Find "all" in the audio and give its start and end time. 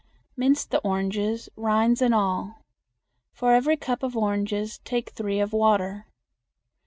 2.11-2.65